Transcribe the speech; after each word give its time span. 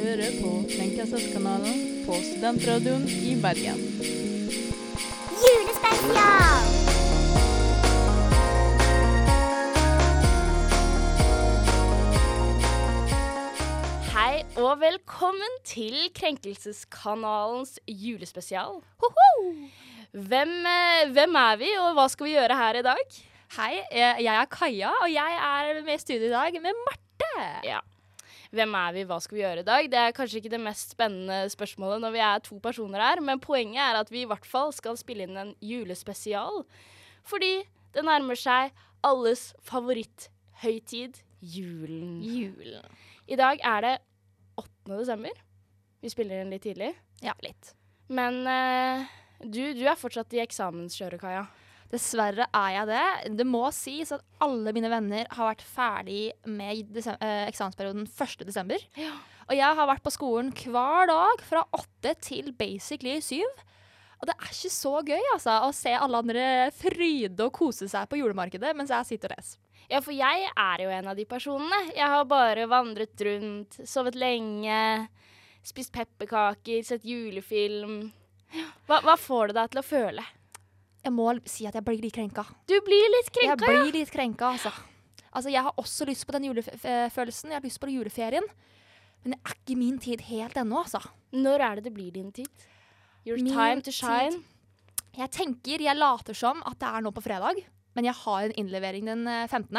hører 0.00 0.36
på 0.40 0.50
Kringkastingskanalen 0.70 1.80
på 2.06 2.16
Studentradioen 2.24 3.02
i 3.04 3.34
Bergen. 3.42 3.80
Julespesial! 5.42 6.70
Hei 14.14 14.40
og 14.56 14.80
velkommen 14.80 15.60
til 15.68 15.98
Krenkelseskanalens 16.16 17.76
julespesial. 17.84 18.80
Hvem, 20.16 20.56
eh, 20.64 21.12
hvem 21.12 21.40
er 21.44 21.60
vi, 21.60 21.70
og 21.76 21.92
hva 21.98 22.08
skal 22.08 22.30
vi 22.30 22.34
gjøre 22.38 22.56
her 22.56 22.80
i 22.80 22.86
dag? 22.88 23.20
Hei, 23.58 23.72
jeg 23.92 24.24
jeg 24.24 24.34
er 24.40 24.50
Kaja, 24.56 24.96
og 25.02 25.12
jeg 25.12 25.40
er 25.44 25.84
med 25.84 25.94
i 25.94 25.98
studio 25.98 26.26
i 26.26 26.36
dag 26.38 26.62
med 26.62 26.84
Marte. 26.88 27.48
Ja. 27.68 27.80
Hvem 28.50 28.72
er 28.74 28.94
vi, 28.96 29.02
hva 29.06 29.20
skal 29.22 29.36
vi 29.36 29.42
gjøre 29.44 29.62
i 29.62 29.66
dag? 29.66 29.88
Det 29.92 29.98
er 30.00 30.14
kanskje 30.14 30.40
ikke 30.40 30.50
det 30.50 30.62
mest 30.62 30.96
spennende 30.96 31.44
spørsmålet 31.52 32.02
når 32.02 32.14
vi 32.16 32.22
er 32.26 32.40
to 32.42 32.56
personer 32.62 33.02
her, 33.04 33.22
men 33.22 33.42
poenget 33.42 33.78
er 33.84 33.98
at 34.00 34.10
vi 34.10 34.24
i 34.24 34.30
hvert 34.30 34.46
fall 34.46 34.74
skal 34.74 34.98
spille 34.98 35.28
inn 35.28 35.38
en 35.38 35.52
julespesial. 35.62 36.64
Fordi 37.22 37.60
det 37.94 38.04
nærmer 38.06 38.38
seg 38.38 38.74
alles 39.06 39.52
favoritthøytid, 39.66 41.22
julen. 41.40 42.18
Julen. 42.26 42.98
I 43.30 43.38
dag 43.38 43.62
er 43.62 43.86
det 43.86 43.94
8. 44.58 44.98
desember. 44.98 45.38
Vi 46.02 46.10
spiller 46.10 46.42
inn 46.42 46.50
litt 46.50 46.66
tidlig. 46.66 46.90
Ja, 47.22 47.36
litt. 47.44 47.74
Men 48.10 48.42
uh, 48.50 49.06
du, 49.44 49.62
du 49.78 49.84
er 49.86 49.98
fortsatt 49.98 50.34
i 50.34 50.42
eksamenskjøret, 50.42 51.22
Kaja. 51.22 51.46
Dessverre 51.90 52.46
er 52.54 52.74
jeg 52.76 52.88
det. 52.90 53.06
Det 53.40 53.46
må 53.48 53.64
sies 53.74 54.12
at 54.14 54.22
alle 54.44 54.74
mine 54.76 54.90
venner 54.92 55.26
har 55.34 55.50
vært 55.50 55.64
ferdig 55.66 56.22
med 56.46 57.00
eh, 57.02 57.48
eksamensperioden 57.48 58.06
1. 58.06 58.44
desember. 58.46 58.84
Og 59.50 59.56
jeg 59.58 59.78
har 59.80 59.88
vært 59.90 60.04
på 60.04 60.12
skolen 60.14 60.52
hver 60.54 61.10
dag 61.10 61.42
fra 61.42 61.64
åtte 61.74 62.14
til 62.22 62.52
basically 62.54 63.16
syv. 63.24 63.64
Og 64.20 64.28
det 64.28 64.36
er 64.36 64.52
ikke 64.52 64.70
så 64.70 64.92
gøy 65.00 65.32
altså, 65.32 65.56
å 65.64 65.72
se 65.74 65.96
alle 65.96 66.20
andre 66.20 66.46
fryde 66.76 67.48
og 67.48 67.54
kose 67.56 67.88
seg 67.90 68.06
på 68.10 68.20
julemarkedet 68.20 68.74
mens 68.76 68.92
jeg 68.92 69.14
sitter 69.14 69.32
og 69.32 69.40
leser. 69.40 69.58
Ja, 69.90 69.98
for 70.04 70.14
jeg 70.14 70.46
er 70.46 70.82
jo 70.84 70.90
en 70.94 71.08
av 71.10 71.16
de 71.18 71.24
personene. 71.26 71.80
Jeg 71.96 72.06
har 72.12 72.28
bare 72.30 72.68
vandret 72.70 73.24
rundt, 73.26 73.80
sovet 73.88 74.14
lenge, 74.14 75.08
spist 75.66 75.90
pepperkaker, 75.96 76.84
sett 76.86 77.08
julefilm. 77.08 78.04
Hva, 78.86 79.00
hva 79.02 79.16
får 79.18 79.50
det 79.50 79.56
deg 79.58 79.72
til 79.72 79.82
å 79.82 79.88
føle? 79.88 80.26
Jeg 81.04 81.12
må 81.16 81.30
si 81.48 81.66
at 81.66 81.74
jeg 81.78 81.84
blir 81.86 82.00
litt 82.02 82.14
krenka. 82.16 82.44
Du 82.68 82.74
blir 82.84 83.06
litt 83.16 83.30
krenka, 83.32 83.56
Jeg 83.56 83.82
blir 83.84 83.92
litt 84.00 84.10
krenka, 84.12 84.50
altså. 84.52 84.72
Altså, 85.32 85.50
Jeg 85.50 85.62
har 85.62 85.72
også 85.78 86.06
lyst 86.06 86.26
på 86.26 86.32
den 86.32 86.44
julefølelsen. 86.50 87.50
Jeg 87.50 87.56
har 87.60 87.64
lyst 87.64 87.80
på 87.80 87.88
juleferien. 87.88 88.44
Men 89.24 89.32
det 89.34 89.38
er 89.44 89.54
ikke 89.54 89.76
min 89.78 89.98
tid 89.98 90.20
helt 90.28 90.56
ennå, 90.56 90.82
altså. 90.84 91.00
Når 91.32 91.60
er 91.60 91.74
det 91.76 91.84
det 91.84 91.94
blir 91.94 92.10
din 92.12 92.32
tid? 92.32 92.48
Your 93.26 93.36
Min 93.36 93.52
time 93.52 93.82
to 93.82 93.90
shine. 93.92 94.30
tid. 94.32 94.44
Jeg 95.16 95.30
tenker, 95.30 95.80
jeg 95.82 95.96
later 95.96 96.34
som 96.34 96.62
at 96.66 96.78
det 96.80 96.88
er 96.88 97.00
nå 97.02 97.10
på 97.12 97.22
fredag, 97.22 97.58
men 97.94 98.04
jeg 98.04 98.14
har 98.14 98.44
en 98.46 98.52
innlevering 98.56 99.04
den 99.06 99.26
eh, 99.26 99.46
15. 99.46 99.76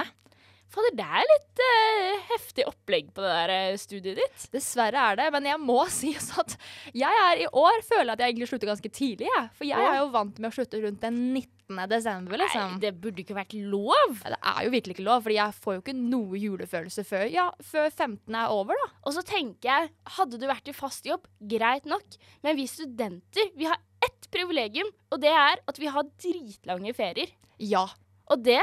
Fader, 0.71 0.93
det 0.95 1.05
er 1.05 1.27
litt 1.27 1.61
uh, 1.61 2.27
heftig 2.31 2.65
opplegg 2.69 3.09
på 3.11 3.23
det 3.23 3.31
der 3.31 3.53
eh, 3.55 3.79
studiet 3.79 4.19
ditt. 4.21 4.45
Dessverre 4.53 5.07
er 5.11 5.19
det, 5.19 5.27
men 5.35 5.49
jeg 5.49 5.59
må 5.59 5.79
si 5.99 6.13
at 6.15 6.55
jeg 6.95 7.23
er 7.25 7.43
i 7.43 7.47
år 7.47 7.83
føler 7.87 8.13
at 8.13 8.23
jeg 8.23 8.33
egentlig 8.33 8.47
slutter 8.51 8.71
ganske 8.71 8.91
tidlig. 8.95 9.27
Jeg. 9.27 9.49
For 9.57 9.67
jeg 9.67 9.89
er 9.89 9.99
jo 9.99 10.09
vant 10.13 10.39
med 10.39 10.51
å 10.51 10.55
slutte 10.55 10.81
rundt 10.83 11.03
den 11.03 11.19
19. 11.33 11.81
desember, 11.91 12.39
liksom. 12.39 12.77
Nei, 12.77 12.83
det 12.85 12.93
burde 13.03 13.23
ikke 13.23 13.37
vært 13.37 13.55
lov. 13.59 14.17
Ja, 14.23 14.33
det 14.33 14.41
er 14.53 14.65
jo 14.67 14.73
virkelig 14.77 14.97
ikke 14.97 15.07
lov, 15.07 15.23
fordi 15.27 15.39
jeg 15.41 15.59
får 15.65 15.77
jo 15.77 15.83
ikke 15.83 15.97
noe 15.99 16.41
julefølelse 16.45 17.07
før, 17.07 17.27
ja, 17.31 17.47
før 17.73 17.87
15. 17.89 18.39
er 18.43 18.55
over, 18.55 18.79
da. 18.79 18.91
Og 19.03 19.15
så 19.17 19.25
tenker 19.27 19.71
jeg, 19.71 19.93
hadde 20.17 20.39
du 20.39 20.47
vært 20.49 20.71
i 20.71 20.77
fast 20.77 21.07
jobb, 21.07 21.27
greit 21.51 21.87
nok. 21.89 22.19
Men 22.45 22.59
vi 22.59 22.67
studenter, 22.71 23.51
vi 23.59 23.67
har 23.67 23.79
ett 24.01 24.31
privilegium, 24.33 24.89
og 25.11 25.21
det 25.23 25.35
er 25.35 25.59
at 25.67 25.79
vi 25.81 25.91
har 25.91 26.07
dritlange 26.15 26.95
ferier. 26.97 27.35
Ja. 27.61 27.85
Og 28.31 28.43
det, 28.45 28.61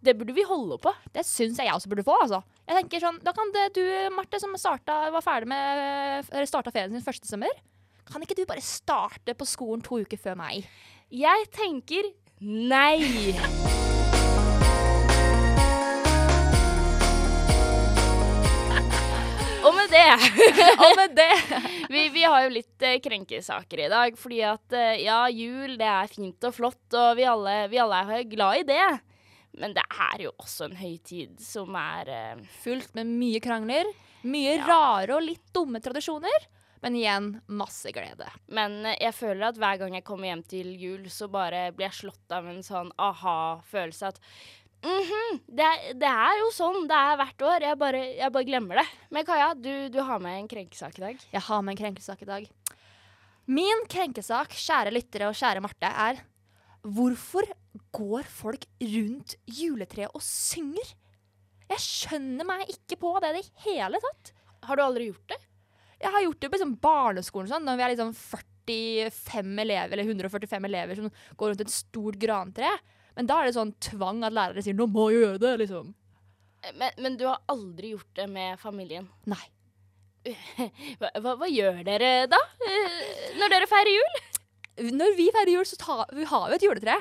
det 0.00 0.14
burde 0.16 0.34
vi 0.36 0.44
holde 0.46 0.78
på. 0.80 0.92
Det 1.12 1.24
syns 1.26 1.58
jeg 1.60 1.68
jeg 1.68 1.76
også 1.76 1.90
burde 1.92 2.06
få, 2.06 2.16
altså. 2.24 2.40
Jeg 2.66 2.78
tenker 2.78 3.02
sånn, 3.02 3.18
Da 3.24 3.34
kan 3.36 3.52
det 3.54 3.66
du, 3.76 3.84
Marte, 4.16 4.40
som 4.40 4.54
starta, 4.58 5.02
var 5.12 5.24
ferdig 5.24 5.50
med 5.52 6.48
starta 6.48 6.72
ferien 6.72 6.94
sin 6.94 7.04
første 7.04 7.28
sommer, 7.28 7.52
kan 8.10 8.22
ikke 8.24 8.38
du 8.40 8.46
bare 8.48 8.64
starte 8.64 9.36
på 9.38 9.46
skolen 9.46 9.84
to 9.86 10.00
uker 10.02 10.18
før 10.18 10.38
meg? 10.40 10.64
Jeg 11.14 11.50
tenker 11.54 12.10
nei. 12.40 12.98
Og 19.60 19.74
med 19.76 19.92
det 19.92 20.06
Og 20.86 20.94
med 20.96 21.12
det 21.18 21.32
vi, 21.92 22.06
vi 22.14 22.22
har 22.24 22.46
jo 22.46 22.52
litt 22.54 22.86
eh, 22.86 22.98
krenkesaker 23.02 23.84
i 23.84 23.90
dag. 23.92 24.16
Fordi 24.18 24.40
at 24.48 24.76
eh, 24.76 25.02
ja, 25.04 25.20
jul 25.30 25.76
det 25.78 25.86
er 25.90 26.10
fint 26.10 26.48
og 26.48 26.56
flott, 26.56 26.86
og 26.96 27.14
vi 27.18 27.28
alle, 27.28 27.56
vi 27.70 27.80
alle 27.82 28.02
er 28.16 28.28
glad 28.30 28.62
i 28.62 28.66
det. 28.72 28.88
Men 29.58 29.74
det 29.74 29.82
er 29.90 30.22
jo 30.26 30.30
også 30.38 30.68
en 30.68 30.76
høytid 30.78 31.40
som 31.42 31.74
er 31.74 32.08
eh, 32.14 32.42
Fullt 32.62 32.94
med 32.94 33.06
mye 33.10 33.40
krangler, 33.42 33.88
mye 34.22 34.56
Ja. 34.60 34.66
rare 34.68 35.16
og 35.16 35.22
litt 35.26 35.42
dumme 35.56 35.80
tradisjoner, 35.82 36.46
men 36.82 36.94
igjen 36.96 37.26
masse 37.48 37.90
glede. 37.92 38.28
Men 38.48 38.78
eh, 38.86 38.96
jeg 39.00 39.14
føler 39.18 39.48
at 39.48 39.58
hver 39.58 39.80
gang 39.82 39.94
jeg 39.98 40.04
kommer 40.06 40.30
hjem 40.30 40.44
til 40.46 40.70
jul, 40.80 41.08
så 41.10 41.26
bare 41.28 41.70
blir 41.72 41.88
jeg 41.90 41.98
slått 42.04 42.32
av 42.38 42.46
en 42.46 42.62
sånn 42.62 42.92
aha-følelse 42.96 44.12
at 44.12 44.20
mhm, 44.86 45.40
det, 45.50 45.66
er- 45.66 45.98
det 46.00 46.08
er 46.08 46.38
jo 46.40 46.48
sånn 46.56 46.86
det 46.88 46.96
er 46.96 47.18
hvert 47.20 47.42
år. 47.50 47.66
Jeg 47.68 47.78
bare, 47.82 48.04
jeg 48.22 48.32
bare 48.32 48.48
glemmer 48.48 48.80
det. 48.80 48.86
Men 49.10 49.26
Kaja, 49.28 49.50
du, 49.58 49.88
du 49.92 50.00
har 50.06 50.22
med 50.24 50.38
en 50.38 50.48
krenkesak 50.48 50.96
i 50.96 51.04
dag. 51.08 51.26
Jeg 51.34 51.42
har 51.50 51.62
med 51.66 51.74
en 51.74 51.82
krenkesak 51.84 52.22
i 52.22 52.30
dag. 52.30 52.48
Min 53.50 53.82
krenkesak, 53.90 54.52
kjære 54.54 54.92
lyttere 54.94 55.26
og 55.28 55.34
kjære 55.34 55.60
Marte, 55.64 55.90
er 55.90 56.20
Hvorfor 56.86 57.44
går 57.94 58.24
folk 58.30 58.64
rundt 58.80 59.34
juletreet 59.46 60.14
og 60.16 60.22
synger? 60.24 60.94
Jeg 61.70 61.82
skjønner 61.84 62.46
meg 62.48 62.64
ikke 62.72 62.96
på 62.98 63.12
det 63.22 63.30
i 63.30 63.36
det 63.40 63.64
hele 63.66 64.00
tatt. 64.02 64.32
Har 64.66 64.76
du 64.80 64.82
aldri 64.84 65.10
gjort 65.10 65.28
det? 65.34 65.38
Jeg 66.00 66.14
har 66.14 66.24
gjort 66.24 66.40
det 66.40 66.48
på 66.50 66.56
liksom 66.56 66.72
barneskolen 66.80 67.50
sånn, 67.50 67.66
når 67.68 67.76
vi 67.76 67.84
er 67.84 67.92
liksom 67.92 68.14
45 68.16 69.62
elever, 69.66 69.92
eller 69.98 70.08
145 70.08 70.66
elever 70.70 70.98
som 70.98 71.10
går 71.36 71.52
rundt 71.52 71.64
et 71.66 71.74
stort 71.74 72.16
grantre. 72.22 72.72
Men 73.16 73.28
da 73.28 73.40
er 73.42 73.50
det 73.50 73.56
sånn 73.58 73.74
tvang 73.84 74.24
at 74.24 74.32
lærere 74.32 74.64
sier 74.64 74.74
'nå 74.78 74.86
må 74.88 75.10
jeg 75.10 75.20
gjøre 75.20 75.40
det', 75.44 75.58
liksom. 75.66 75.94
Men, 76.76 76.90
men 76.98 77.16
du 77.16 77.26
har 77.26 77.40
aldri 77.48 77.92
gjort 77.94 78.14
det 78.16 78.28
med 78.30 78.58
familien. 78.60 79.08
Nei. 79.26 79.44
Hva, 81.00 81.08
hva, 81.20 81.32
hva 81.40 81.46
gjør 81.48 81.78
dere 81.84 82.26
da? 82.28 82.36
eh, 82.66 83.36
Når 83.40 83.48
dere 83.54 83.68
feirer 83.70 83.88
jul? 83.94 84.18
Når 84.80 85.16
vi 85.18 85.30
feirer 85.34 85.54
jul, 85.56 85.66
så 85.68 85.76
tar 85.80 86.06
vi 86.16 86.28
har 86.30 86.48
jo 86.50 86.58
et 86.58 86.68
juletre. 86.68 86.96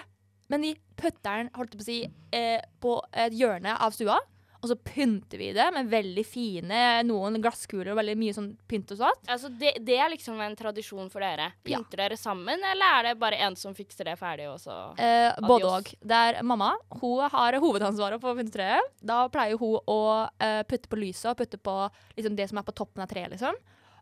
Men 0.49 0.65
vi 0.65 0.73
putter 0.97 1.43
den 1.43 1.51
holdt 1.53 1.77
på, 1.77 1.83
å 1.83 1.85
si, 1.85 2.01
eh, 2.33 2.59
på 2.81 2.97
et 3.13 3.35
hjørne 3.37 3.75
av 3.77 3.93
stua. 3.93 4.17
Og 4.59 4.67
så 4.67 4.75
pynter 4.75 5.39
vi 5.39 5.53
det 5.55 5.65
med 5.71 5.87
veldig 5.87 6.23
fine 6.27 6.79
noen 7.07 7.37
glasskuler 7.39 7.93
og 7.93 7.99
veldig 8.01 8.15
mye 8.19 8.35
sånn 8.35 8.49
pynt 8.67 8.91
og 8.91 8.99
sånt. 8.99 9.29
Altså, 9.31 9.51
det, 9.55 9.77
det 9.87 9.95
er 9.95 10.11
liksom 10.11 10.41
en 10.43 10.57
tradisjon 10.59 11.07
for 11.13 11.23
dere. 11.23 11.53
Ja. 11.63 11.79
Pynter 11.79 12.01
dere 12.03 12.17
sammen, 12.19 12.59
eller 12.59 12.97
er 12.97 13.07
det 13.07 13.13
bare 13.21 13.39
en 13.45 13.55
som 13.59 13.77
fikser 13.77 14.09
det 14.09 14.17
ferdig, 14.19 14.49
og 14.51 14.59
så 14.59 14.75
Eh, 14.99 15.31
både 15.45 15.69
òg. 15.69 15.93
Det 16.03 16.19
er 16.25 16.41
mamma 16.43 16.73
hun 16.99 17.23
har 17.31 17.59
hovedansvaret 17.63 18.19
på 18.19 18.35
pyntetreet. 18.35 18.91
Da 18.99 19.21
pleier 19.31 19.59
hun 19.61 19.79
å 19.87 20.01
eh, 20.43 20.65
putte 20.67 20.91
på 20.91 20.99
lyset 20.99 21.31
og 21.31 21.39
putte 21.39 21.61
på 21.61 21.77
liksom, 22.17 22.35
det 22.35 22.49
som 22.51 22.59
er 22.59 22.67
på 22.67 22.75
toppen 22.75 23.05
av 23.05 23.11
treet. 23.11 23.31
liksom. 23.31 23.55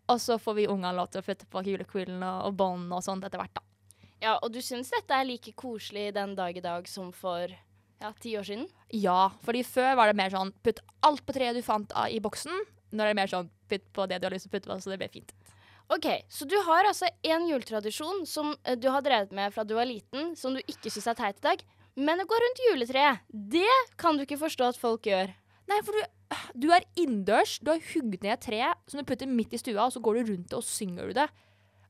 Og 0.08 0.22
så 0.24 0.40
får 0.42 0.58
vi 0.58 0.70
ungene 0.72 0.96
lov 0.98 1.12
til 1.14 1.22
å 1.22 1.28
putte 1.28 1.46
på 1.52 1.62
julekvillen 1.68 2.24
og, 2.24 2.48
og 2.50 2.58
bånd 2.58 2.98
og 2.98 3.06
sånt 3.06 3.28
etter 3.28 3.44
hvert. 3.44 3.54
da. 3.60 3.67
Ja, 4.24 4.38
og 4.42 4.50
du 4.54 4.62
syns 4.66 4.90
dette 4.94 5.14
er 5.14 5.28
like 5.28 5.54
koselig 5.58 6.10
den 6.16 6.34
dag 6.38 6.58
i 6.58 6.64
dag 6.64 6.88
som 6.90 7.12
for 7.14 7.52
ja, 7.52 8.10
ti 8.22 8.34
år 8.38 8.48
siden? 8.48 8.66
Ja, 8.94 9.30
fordi 9.46 9.62
før 9.68 9.94
var 10.00 10.10
det 10.10 10.18
mer 10.18 10.34
sånn 10.34 10.54
putt 10.66 10.82
alt 11.06 11.24
på 11.26 11.36
treet 11.38 11.58
du 11.58 11.64
fant 11.66 11.94
i 12.10 12.22
boksen. 12.24 12.66
Nå 12.94 13.04
er 13.04 13.12
det 13.12 13.20
mer 13.20 13.30
sånn 13.30 13.52
putt 13.70 13.86
på 13.94 14.08
det 14.10 14.22
du 14.22 14.28
har 14.28 14.34
lyst 14.34 14.48
til 14.48 14.54
å 14.54 14.58
putte 14.58 14.72
på, 14.72 14.80
så 14.82 14.94
det 14.94 15.00
blir 15.02 15.14
fint. 15.14 15.34
OK, 15.94 16.08
så 16.28 16.44
du 16.50 16.58
har 16.68 16.88
altså 16.90 17.08
en 17.30 17.46
juletradisjon 17.48 18.26
som 18.28 18.52
eh, 18.68 18.76
du 18.76 18.90
har 18.92 19.04
drevet 19.06 19.32
med 19.36 19.54
fra 19.56 19.64
du 19.64 19.76
var 19.78 19.88
liten, 19.88 20.34
som 20.36 20.56
du 20.56 20.60
ikke 20.66 20.92
syns 20.92 21.08
er 21.14 21.20
teit 21.20 21.40
i 21.40 21.46
dag. 21.46 21.64
Men 21.98 22.22
å 22.22 22.28
gå 22.30 22.38
rundt 22.42 22.64
juletreet, 22.68 23.24
det 23.32 23.72
kan 23.98 24.18
du 24.18 24.26
ikke 24.26 24.40
forstå 24.42 24.74
at 24.74 24.80
folk 24.82 25.08
gjør. 25.08 25.32
Nei, 25.68 25.80
for 25.86 25.96
du, 25.96 26.36
du 26.68 26.68
er 26.76 26.86
innendørs, 27.00 27.58
du 27.64 27.72
har 27.72 27.86
hugd 27.94 28.20
ned 28.20 28.34
et 28.36 28.44
tre 28.44 28.62
som 28.88 29.00
du 29.00 29.08
putter 29.08 29.30
midt 29.32 29.56
i 29.56 29.62
stua, 29.62 29.88
og 29.88 29.96
så 29.96 30.04
går 30.04 30.20
du 30.20 30.34
rundt 30.34 30.52
det 30.52 30.60
og 30.60 30.68
synger 30.68 31.10
du 31.10 31.18
det. 31.22 31.28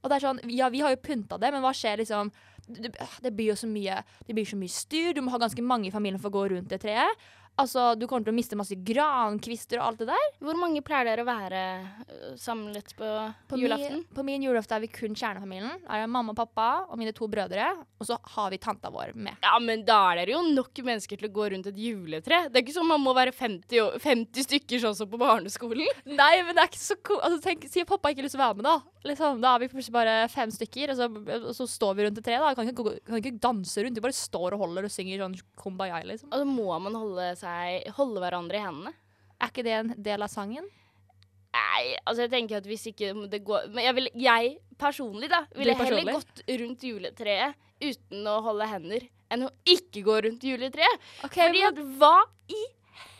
Og 0.01 0.09
det 0.09 0.17
er 0.17 0.25
sånn, 0.27 0.41
ja, 0.53 0.69
vi 0.73 0.83
har 0.85 0.93
jo 0.93 1.01
pynta 1.01 1.39
det, 1.41 1.51
men 1.53 1.63
hva 1.65 1.73
skjer 1.75 2.03
liksom 2.03 2.31
Det, 2.67 2.91
det 3.23 3.31
blir 3.31 3.53
jo 3.53 3.55
så 3.55 3.67
mye 3.71 4.01
Det 4.27 4.33
blir 4.35 4.45
så 4.45 4.57
mye 4.59 4.71
styr. 4.71 5.13
Du 5.15 5.21
må 5.23 5.31
ha 5.31 5.39
ganske 5.39 5.63
mange 5.63 5.87
i 5.87 5.93
familien 5.93 6.19
for 6.19 6.29
å 6.29 6.37
gå 6.37 6.49
rundt 6.51 6.69
det 6.69 6.81
treet. 6.83 7.27
Altså, 7.57 7.95
du 7.97 8.05
kommer 8.05 8.27
til 8.27 8.33
å 8.33 8.37
miste 8.37 8.57
masse 8.59 8.75
grankvister 8.85 9.79
og 9.81 9.87
alt 9.87 10.01
det 10.03 10.09
der. 10.11 10.25
Hvor 10.45 10.57
mange 10.59 10.83
pleier 10.85 11.07
dere 11.09 11.23
å 11.25 11.27
være 11.27 11.61
øh, 12.05 12.35
samlet 12.37 12.91
på, 12.97 13.11
På 13.49 13.57
julaften? 13.59 14.03
Min, 14.03 14.07
på 14.13 14.25
min 14.27 14.45
julaften 14.45 14.77
er 14.77 14.83
vi 14.85 14.91
kun 14.93 15.17
kjernefamilien. 15.17 15.81
Da 15.85 15.97
er 15.97 16.05
det 16.05 16.11
mamma 16.13 16.35
og 16.35 16.37
pappa 16.37 16.67
og 16.85 16.99
mine 17.01 17.15
to 17.17 17.29
brødre. 17.31 17.71
Og 17.97 18.09
så 18.09 18.19
har 18.35 18.51
vi 18.53 18.59
tanta 18.61 18.91
vår 18.93 19.15
med. 19.17 19.39
Ja, 19.41 19.55
men 19.63 19.81
da 19.87 19.97
er 20.11 20.21
dere 20.21 20.35
jo 20.35 20.43
nok 20.51 20.83
mennesker 20.85 21.17
til 21.17 21.29
å 21.29 21.33
gå 21.33 21.49
rundt 21.55 21.69
et 21.71 21.79
juletre. 21.81 22.43
Det 22.51 22.61
er 22.61 22.65
ikke 22.65 22.77
sånn 22.77 22.91
man 22.91 23.01
må 23.01 23.15
være 23.17 23.33
50, 23.33 23.97
50 24.05 24.47
stykker 24.47 24.83
sånn 24.83 24.97
som 24.99 25.09
på 25.09 25.19
barneskolen. 25.21 25.89
Nei, 26.19 26.33
men 26.45 26.53
det 26.53 26.61
er 26.61 26.69
ikke 26.69 26.83
så 26.83 26.99
cool. 27.09 27.23
Altså, 27.25 27.41
tenk, 27.47 27.65
Si 27.73 27.81
at 27.81 27.89
pappa 27.89 28.13
ikke 28.13 28.23
lyst 28.27 28.37
til 28.37 28.41
å 28.43 28.45
være 28.45 28.61
med, 28.61 28.69
da. 28.69 28.77
Liksom, 29.07 29.41
da 29.41 29.53
er 29.55 29.63
vi 29.63 29.69
plutselig 29.71 29.95
bare 29.95 30.15
fem 30.31 30.51
stykker, 30.51 30.91
og 30.93 30.97
så, 30.99 31.07
og 31.39 31.51
så 31.55 31.67
står 31.69 31.97
vi 31.97 32.05
rundt 32.07 32.21
et 32.21 32.25
tre. 32.27 32.37
da. 32.43 32.53
Kan 32.57 32.69
ikke, 32.69 32.97
kan 33.07 33.21
ikke 33.21 33.35
danse 33.43 33.83
rundt, 33.83 33.97
vi 33.97 34.03
bare 34.03 34.17
står 34.17 34.55
og 34.55 34.63
holder 34.65 34.87
og 34.87 34.93
synger 34.93 35.23
sånn 35.23 35.37
kumbaya, 35.59 36.01
liksom. 36.05 36.29
Og 36.31 36.43
så 36.43 36.47
må 36.49 36.67
man 36.85 36.97
holde, 36.97 37.27
seg, 37.39 37.46
holde 37.97 38.23
hverandre 38.23 38.59
i 38.59 38.63
hendene. 38.63 38.93
Er 39.37 39.51
ikke 39.51 39.65
det 39.65 39.75
en 39.77 39.93
del 40.01 40.25
av 40.25 40.31
sangen? 40.33 40.65
Nei, 41.57 41.95
altså 42.03 42.25
jeg 42.25 42.33
tenker 42.33 42.59
at 42.59 42.67
hvis 42.69 42.83
ikke 42.91 43.13
det 43.31 43.39
går 43.47 43.69
Men 43.71 43.85
jeg, 43.85 43.95
vil, 43.97 44.09
jeg 44.21 44.49
personlig, 44.77 45.29
da, 45.31 45.43
ville 45.57 45.75
heller 45.79 46.11
gått 46.17 46.41
rundt 46.61 46.83
juletreet 46.85 47.57
uten 47.77 48.25
å 48.29 48.39
holde 48.45 48.67
hender, 48.69 49.05
enn 49.29 49.45
å 49.45 49.51
ikke 49.69 50.01
gå 50.05 50.15
rundt 50.25 50.45
juletreet. 50.47 51.03
Okay, 51.27 51.45
Fordi 51.45 51.63
at 51.67 51.81
hva 51.99 52.15
i 52.49 52.61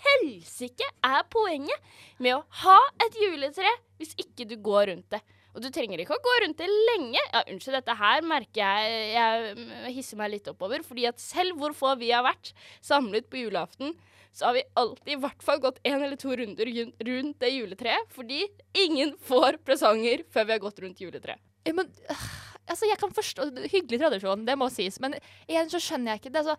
helsike 0.08 0.88
er 1.06 1.26
poenget 1.30 1.92
med 2.18 2.38
å 2.38 2.44
ha 2.64 2.78
et 3.06 3.18
juletre 3.22 3.70
hvis 4.02 4.16
ikke 4.22 4.48
du 4.50 4.56
går 4.62 4.92
rundt 4.92 5.14
det? 5.14 5.22
Og 5.58 5.64
du 5.66 5.72
trenger 5.74 6.04
ikke 6.04 6.14
å 6.14 6.22
gå 6.22 6.34
rundt 6.44 6.60
det 6.62 6.68
lenge. 6.70 7.18
Ja, 7.34 7.42
Unnskyld, 7.50 7.80
dette 7.80 7.96
her 7.98 8.22
merker 8.30 8.62
jeg 8.62 9.08
jeg 9.16 9.96
hisser 9.96 10.20
meg 10.20 10.36
litt 10.36 10.50
oppover. 10.52 10.86
Fordi 10.86 11.08
at 11.10 11.22
selv 11.22 11.58
hvor 11.58 11.74
få 11.78 11.96
vi 11.98 12.12
har 12.14 12.22
vært 12.28 12.54
samlet 12.86 13.26
på 13.32 13.42
julaften, 13.42 13.96
så 14.38 14.52
har 14.52 14.58
vi 14.60 14.68
alltid 14.78 15.16
i 15.16 15.20
hvert 15.24 15.42
fall 15.42 15.62
gått 15.64 15.80
en 15.88 15.98
eller 15.98 16.20
to 16.22 16.36
runder 16.38 16.70
rundt 16.70 17.40
det 17.42 17.50
juletreet. 17.56 18.12
Fordi 18.14 18.44
ingen 18.78 19.16
får 19.18 19.58
presanger 19.66 20.28
før 20.30 20.46
vi 20.46 20.54
har 20.54 20.62
gått 20.62 20.84
rundt 20.86 21.02
juletreet. 21.02 21.42
Ja, 21.66 21.74
men, 21.76 21.90
øh, 22.14 22.28
altså, 22.68 22.90
jeg 22.90 23.00
kan 23.02 23.14
forstå 23.16 23.48
Hyggelig 23.72 24.02
tradisjon, 24.02 24.46
det 24.48 24.58
må 24.60 24.70
sies. 24.74 25.00
Men 25.04 25.16
igjen 25.48 25.72
så 25.72 25.82
skjønner 25.82 26.14
jeg 26.14 26.24
ikke 26.24 26.34
det. 26.36 26.44
Altså, 26.44 26.58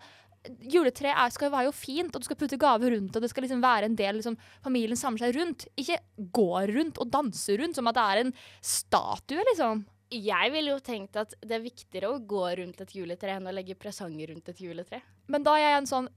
juletre 0.71 1.13
er, 1.13 1.35
skal 1.35 1.53
være 1.53 1.69
jo 1.69 1.75
fint, 1.75 2.15
og 2.15 2.23
du 2.23 2.29
skal 2.29 2.39
putte 2.39 2.59
gaver 2.61 2.95
rundt, 2.95 3.17
og 3.17 3.25
det 3.25 3.31
skal 3.33 3.45
liksom 3.45 3.63
være 3.65 3.91
en 3.91 3.99
del 3.99 4.19
liksom, 4.21 4.39
familien 4.65 4.99
samler 4.99 5.27
seg 5.27 5.39
rundt. 5.39 5.67
Ikke 5.81 6.01
gå 6.35 6.51
rundt 6.73 7.01
og 7.03 7.13
danse 7.13 7.59
rundt 7.61 7.79
som 7.79 7.91
at 7.91 7.99
det 7.99 8.07
er 8.07 8.23
en 8.25 8.35
statue, 8.65 9.47
liksom. 9.51 9.85
Jeg 10.09 10.53
ville 10.55 10.73
jo 10.73 10.81
tenkt 10.81 11.19
at 11.21 11.35
det 11.45 11.59
er 11.59 11.67
viktigere 11.67 12.15
å 12.15 12.21
gå 12.25 12.47
rundt 12.63 12.81
et 12.81 12.95
juletre 12.97 13.35
enn 13.35 13.49
å 13.51 13.53
legge 13.53 13.77
presanger 13.77 14.33
rundt 14.33 14.49
et 14.49 14.63
juletre. 14.65 15.03
Men 15.29 15.45
da 15.45 15.59
er 15.59 15.67
jeg 15.67 15.83
en 15.83 15.91
sånn 15.91 16.09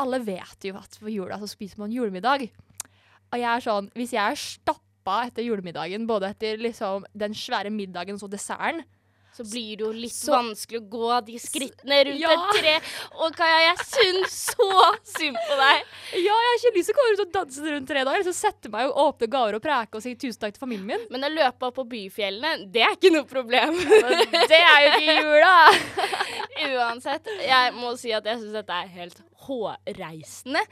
Alle 0.00 0.20
vet 0.24 0.64
jo 0.64 0.76
at 0.76 0.98
på 1.00 1.12
jula 1.12 1.38
så 1.40 1.48
spiser 1.48 1.80
man 1.80 1.92
julemiddag. 1.92 2.50
Og 3.30 3.40
jeg 3.40 3.48
er 3.48 3.64
sånn 3.64 3.88
Hvis 3.96 4.12
jeg 4.12 4.20
er 4.20 4.36
stappa 4.36 5.16
etter 5.30 5.46
julemiddagen, 5.46 6.04
både 6.08 6.34
etter 6.34 6.60
liksom 6.60 7.06
den 7.16 7.32
svære 7.32 7.72
middagen 7.72 8.18
og 8.18 8.26
så 8.26 8.28
desserten 8.28 8.84
Så 9.36 9.44
blir 9.46 9.76
det 9.78 9.84
jo 9.86 9.92
litt 9.94 10.12
Så- 10.12 10.32
vanskelig 10.34 10.80
å 10.80 10.88
gå 10.90 11.10
de 11.26 11.36
skrittene 11.38 11.98
rundt 12.08 12.20
Ja. 12.20 12.32
et 12.34 12.60
tre. 12.60 12.74
Og 13.24 13.34
Kaja, 13.36 13.60
jeg 13.70 13.78
syns 13.86 14.34
så 14.56 14.68
synd 15.06 15.36
på 15.48 15.56
deg. 15.60 15.84
Ja, 16.18 16.34
jeg 16.34 16.50
har 16.50 16.58
ikke 16.58 16.76
lyst 16.76 16.90
til 16.90 16.94
å 16.94 16.98
komme 16.98 17.12
ut 17.14 17.20
og 17.26 17.32
danse 17.32 17.70
rundt 17.70 17.88
tre 17.88 18.04
dager. 18.04 18.22
Så 18.26 18.34
sette 18.34 18.68
meg 18.68 18.90
og 18.90 18.96
åpne 19.20 19.30
gaver 19.30 19.54
og 19.54 19.62
preke 19.62 19.94
og 19.94 20.02
si 20.02 20.14
tusen 20.14 20.40
takk 20.40 20.54
til 20.58 20.66
familien 20.66 20.86
min. 20.86 21.06
Men 21.10 21.22
å 21.24 21.32
løpe 21.32 21.62
opp 21.70 21.76
på 21.76 21.86
byfjellene, 21.88 22.70
det 22.72 22.82
er 22.82 22.96
ikke 22.98 23.12
noe 23.14 23.24
problem. 23.24 23.78
Det 23.78 24.60
er 24.60 24.80
jo 24.84 24.92
ikke 24.98 25.16
jula! 25.22 25.56
Uansett, 26.70 27.26
jeg 27.46 27.72
må 27.78 27.96
si 27.98 28.12
at 28.12 28.24
jeg 28.24 28.38
syns 28.42 28.52
dette 28.52 28.70
er 28.82 28.88
helt 28.98 29.20
hårreisende. 29.50 30.62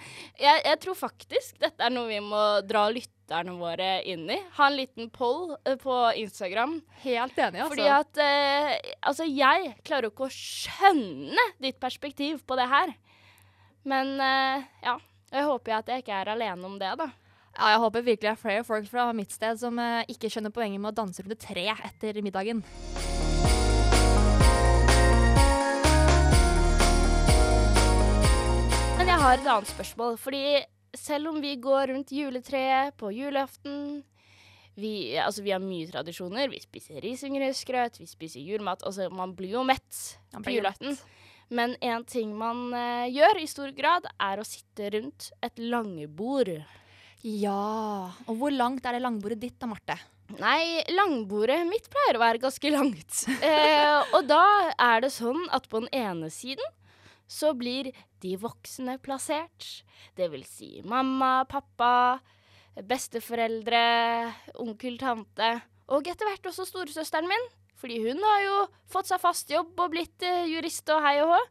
Jeg, 0.41 0.63
jeg 0.65 0.81
tror 0.85 0.99
faktisk 1.03 1.59
dette 1.61 1.85
er 1.85 1.93
noe 1.95 2.09
vi 2.11 2.21
må 2.25 2.43
dra 2.69 2.87
lytterne 2.95 3.59
våre 3.59 3.91
inn 4.09 4.25
i. 4.31 4.39
Ha 4.57 4.71
en 4.71 4.79
liten 4.79 5.11
poll 5.15 5.57
eh, 5.65 5.77
på 5.83 5.99
Instagram. 6.23 6.79
Helt 7.05 7.37
enig, 7.37 7.65
altså. 7.67 7.75
Fordi 7.75 7.91
at 7.93 8.23
eh, 8.25 8.95
Altså, 9.03 9.29
jeg 9.29 9.75
klarer 9.85 10.09
jo 10.09 10.15
ikke 10.15 10.31
å 10.31 10.35
skjønne 10.39 11.51
ditt 11.61 11.79
perspektiv 11.83 12.41
på 12.49 12.57
det 12.59 12.71
her. 12.71 12.97
Men 13.89 14.17
eh, 14.23 14.67
ja. 14.87 14.99
Jeg 15.29 15.45
håper 15.45 15.75
at 15.77 15.91
jeg 15.93 16.01
ikke 16.01 16.21
er 16.23 16.31
alene 16.33 16.65
om 16.65 16.79
det, 16.81 16.95
da. 16.97 17.11
Ja, 17.59 17.75
jeg 17.75 17.81
håper 17.83 18.05
virkelig 18.07 18.29
det 18.31 18.33
er 18.33 18.41
flere 18.41 18.65
folk 18.65 18.89
fra 18.89 19.11
mitt 19.13 19.35
sted 19.35 19.61
som 19.61 19.77
eh, 19.83 20.09
ikke 20.09 20.31
skjønner 20.33 20.55
poenget 20.55 20.81
med 20.81 20.95
å 20.95 20.99
danse 21.03 21.25
rundt 21.25 21.37
et 21.37 21.49
tre 21.51 21.67
etter 21.75 22.23
middagen. 22.25 22.65
Jeg 29.19 29.27
har 29.27 29.41
et 29.41 29.49
annet 29.51 29.71
spørsmål. 29.73 30.17
Fordi 30.21 30.43
selv 30.95 31.33
om 31.33 31.41
vi 31.43 31.57
går 31.59 31.91
rundt 31.91 32.13
juletreet 32.15 32.95
på 33.01 33.11
julaften 33.11 34.05
vi, 34.79 35.19
altså 35.19 35.43
vi 35.43 35.51
har 35.51 35.59
mye 35.63 35.89
tradisjoner. 35.91 36.47
Vi 36.53 36.61
spiser 36.63 37.03
risengrynsgrøt, 37.03 37.99
vi 37.99 38.07
spiser 38.07 38.45
julemat. 38.47 38.85
Altså, 38.87 39.09
man 39.11 39.33
blir 39.35 39.57
jo 39.57 39.65
mett 39.67 39.99
på 40.31 40.55
julaften. 40.55 40.95
Men 41.51 41.75
en 41.83 42.07
ting 42.07 42.31
man 42.39 42.69
uh, 42.71 43.09
gjør 43.11 43.43
i 43.43 43.49
stor 43.51 43.75
grad, 43.75 44.07
er 44.23 44.39
å 44.39 44.47
sitte 44.47 44.93
rundt 44.95 45.33
et 45.43 45.59
langbord. 45.59 46.53
Ja. 47.27 48.15
Og 48.29 48.39
hvor 48.39 48.55
langt 48.55 48.87
er 48.87 48.95
det 48.95 49.03
langbordet 49.03 49.43
ditt 49.43 49.59
da, 49.59 49.67
Marte? 49.67 49.99
Nei, 50.39 50.85
langbordet 50.95 51.65
mitt 51.67 51.91
pleier 51.91 52.21
å 52.21 52.23
være 52.23 52.47
ganske 52.47 52.71
langt. 52.71 53.25
Eh, 53.49 54.15
og 54.15 54.29
da 54.31 54.45
er 54.79 55.03
det 55.03 55.11
sånn 55.11 55.49
at 55.51 55.67
på 55.67 55.83
den 55.83 55.91
ene 56.07 56.31
siden 56.31 56.78
så 57.29 57.53
blir 57.55 57.93
de 58.23 58.35
voksne 58.41 58.97
plassert. 59.05 59.85
Det 60.17 60.31
vil 60.33 60.45
si 60.49 60.81
mamma, 60.83 61.45
pappa, 61.49 62.19
besteforeldre, 62.89 63.83
onkel, 64.65 64.99
tante. 65.01 65.53
Og 65.93 66.09
etter 66.09 66.29
hvert 66.29 66.51
også 66.51 66.67
storesøsteren 66.69 67.29
min. 67.29 67.49
Fordi 67.79 68.01
hun 68.03 68.19
har 68.25 68.41
jo 68.43 68.57
fått 68.91 69.11
seg 69.13 69.23
fast 69.23 69.53
jobb 69.53 69.77
og 69.79 69.93
blitt 69.93 70.25
eh, 70.27 70.49
jurist 70.51 70.89
og 70.91 71.05
hei 71.05 71.19
og 71.23 71.31
hå. 71.31 71.43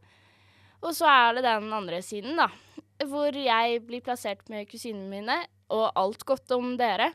Og 0.88 0.92
så 0.98 1.08
er 1.08 1.38
det 1.38 1.46
den 1.46 1.72
andre 1.74 2.02
siden, 2.04 2.36
da. 2.38 2.50
Hvor 3.08 3.32
jeg 3.32 3.80
blir 3.88 4.04
plassert 4.04 4.44
med 4.52 4.68
kusinene 4.68 5.08
mine, 5.08 5.38
og 5.72 5.88
alt 6.00 6.26
godt 6.28 6.52
om 6.58 6.76
dere. 6.80 7.14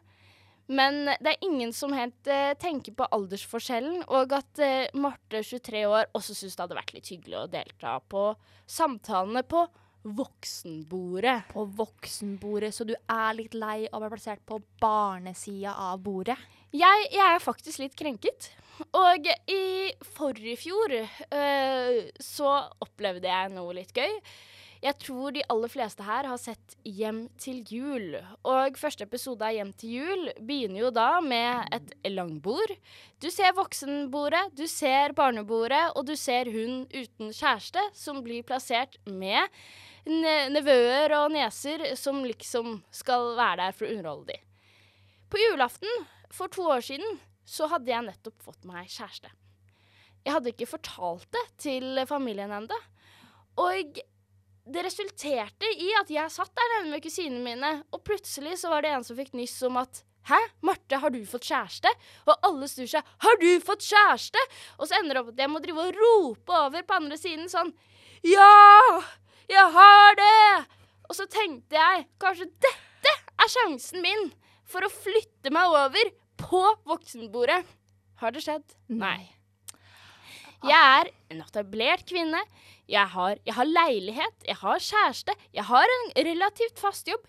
Men 0.70 1.04
det 1.20 1.32
er 1.32 1.44
ingen 1.44 1.72
som 1.74 1.94
helt 1.96 2.28
eh, 2.30 2.52
tenker 2.60 2.94
på 2.96 3.08
aldersforskjellen, 3.16 4.04
og 4.14 4.34
at 4.36 4.62
eh, 4.62 4.90
Marte, 4.94 5.42
23 5.42 5.84
år, 5.90 6.10
også 6.16 6.36
syns 6.38 6.56
det 6.56 6.64
hadde 6.64 6.78
vært 6.78 6.94
litt 6.96 7.10
hyggelig 7.12 7.40
å 7.40 7.48
delta 7.50 7.96
på 8.12 8.28
samtalene 8.70 9.42
på 9.42 9.66
voksenbordet. 10.02 11.52
På 11.52 11.66
voksenbordet, 11.78 12.72
så 12.74 12.86
du 12.86 12.94
er 12.94 13.36
litt 13.38 13.54
lei 13.58 13.84
av 13.88 14.00
å 14.00 14.04
være 14.04 14.16
plassert 14.16 14.44
på 14.48 14.60
barnesida 14.82 15.74
av 15.90 16.02
bordet? 16.02 16.38
Jeg, 16.72 17.08
jeg 17.12 17.26
er 17.26 17.42
faktisk 17.42 17.82
litt 17.82 17.98
krenket. 17.98 18.52
Og 18.96 19.28
i 19.52 19.92
forrige 20.14 20.56
fjor 20.62 20.94
eh, 20.96 22.08
så 22.22 22.54
opplevde 22.82 23.28
jeg 23.28 23.52
noe 23.54 23.76
litt 23.76 23.92
gøy. 23.94 24.16
Jeg 24.82 24.98
tror 24.98 25.30
de 25.30 25.44
aller 25.46 25.70
fleste 25.70 26.02
her 26.02 26.26
har 26.26 26.38
sett 26.42 26.72
Hjem 26.82 27.28
til 27.38 27.60
jul. 27.70 28.16
Og 28.42 28.78
første 28.80 29.06
episode 29.06 29.46
av 29.46 29.54
Hjem 29.54 29.70
til 29.78 29.92
jul 30.00 30.30
begynner 30.42 30.82
jo 30.82 30.90
da 30.90 31.20
med 31.22 31.70
et 31.76 31.92
langbord. 32.10 32.74
Du 33.22 33.28
ser 33.30 33.54
voksenbordet, 33.54 34.48
du 34.58 34.64
ser 34.66 35.14
barnebordet, 35.14 35.84
og 35.94 36.08
du 36.10 36.16
ser 36.18 36.50
hun 36.50 36.82
uten 36.90 37.30
kjæreste 37.30 37.84
som 37.94 38.18
blir 38.26 38.42
plassert 38.42 38.98
med 39.06 39.46
nevøer 40.50 41.14
og 41.20 41.30
neser 41.30 41.92
som 41.94 42.24
liksom 42.26 42.80
skal 42.90 43.36
være 43.38 43.60
der 43.62 43.76
for 43.78 43.86
å 43.86 43.94
underholde 43.94 44.32
de. 44.34 44.40
På 45.30 45.38
julaften 45.38 46.08
for 46.34 46.50
to 46.50 46.66
år 46.74 46.82
siden 46.82 47.20
så 47.46 47.70
hadde 47.70 47.94
jeg 47.94 48.08
nettopp 48.08 48.42
fått 48.42 48.66
meg 48.66 48.90
kjæreste. 48.90 49.30
Jeg 50.26 50.34
hadde 50.34 50.50
ikke 50.50 50.72
fortalt 50.74 51.30
det 51.30 51.46
til 51.70 52.02
familien 52.10 52.50
ennå. 52.50 52.78
Og 53.62 54.02
det 54.64 54.84
resulterte 54.86 55.68
i 55.82 55.90
at 55.98 56.10
jeg 56.12 56.30
satt 56.30 56.52
der 56.54 56.72
nede 56.76 56.92
med 56.92 57.02
kusinene 57.02 57.42
mine, 57.42 57.70
og 57.90 58.02
plutselig 58.06 58.60
så 58.60 58.70
var 58.70 58.84
det 58.84 58.92
en 58.94 59.06
som 59.06 59.18
fikk 59.18 59.34
nyss 59.38 59.58
om 59.68 59.80
at 59.82 60.04
Hæ, 60.22 60.38
Marte, 60.62 61.00
har 61.02 61.10
du 61.10 61.18
fått 61.26 61.48
kjæreste? 61.48 61.90
Og 62.30 62.44
alle 62.46 62.68
snur 62.70 62.86
seg. 62.86 63.08
Har 63.24 63.40
du 63.40 63.48
fått 63.58 63.82
kjæreste? 63.82 64.38
Og 64.78 64.86
så 64.86 65.00
ender 65.00 65.18
det 65.18 65.22
opp 65.24 65.32
at 65.32 65.42
jeg 65.42 65.50
må 65.50 65.58
drive 65.64 65.88
og 65.88 65.98
rope 65.98 66.60
over 66.68 66.86
på 66.86 66.98
andre 67.00 67.18
siden 67.18 67.50
sånn 67.50 67.72
Ja! 68.30 69.02
Jeg 69.50 69.66
har 69.74 70.14
det! 70.20 70.78
Og 71.10 71.18
så 71.18 71.26
tenkte 71.26 71.74
jeg 71.74 72.06
kanskje 72.22 72.46
dette 72.62 73.16
er 73.42 73.50
sjansen 73.50 73.98
min 74.04 74.28
for 74.62 74.86
å 74.86 74.94
flytte 74.94 75.50
meg 75.52 75.74
over 75.74 76.14
på 76.38 76.62
voksenbordet. 76.86 77.64
Har 78.22 78.30
det 78.30 78.46
skjedd? 78.46 78.78
Nei. 78.94 79.41
Jeg 80.62 80.78
er 80.78 81.10
en 81.32 81.42
etablert 81.42 82.04
kvinne. 82.06 82.40
Jeg 82.90 83.08
har, 83.14 83.38
jeg 83.46 83.54
har 83.56 83.68
leilighet, 83.68 84.44
jeg 84.46 84.58
har 84.60 84.82
kjæreste, 84.82 85.34
jeg 85.54 85.64
har 85.66 85.94
en 85.96 86.10
relativt 86.28 86.82
fast 86.82 87.08
jobb. 87.10 87.24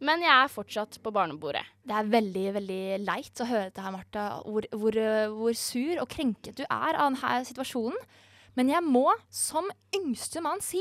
Men 0.00 0.22
jeg 0.24 0.32
er 0.32 0.48
fortsatt 0.48 0.96
på 1.04 1.12
barnebordet. 1.12 1.62
Det 1.84 1.92
er 1.92 2.08
veldig 2.08 2.44
veldig 2.56 2.82
leit 3.04 3.42
å 3.44 3.48
høre 3.50 3.68
dette 3.68 3.92
Marte. 3.92 4.22
Hvor, 4.48 4.66
hvor, 4.72 4.96
hvor 5.36 5.58
sur 5.60 6.00
og 6.00 6.08
krenket 6.08 6.56
du 6.56 6.64
er 6.64 6.96
av 6.96 7.10
denne 7.10 7.42
situasjonen. 7.44 7.98
Men 8.56 8.72
jeg 8.72 8.82
må 8.86 9.04
som 9.28 9.68
yngste 9.94 10.40
mann 10.42 10.64
si 10.64 10.80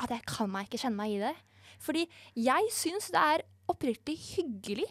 at 0.00 0.14
jeg 0.14 0.24
kan 0.30 0.48
meg 0.52 0.68
ikke 0.68 0.84
kjenne 0.84 1.00
meg 1.00 1.16
i 1.16 1.24
det. 1.24 1.34
Fordi 1.82 2.06
jeg 2.38 2.70
syns 2.72 3.10
det 3.12 3.20
er 3.34 3.44
oppriktig 3.70 4.14
hyggelig 4.36 4.86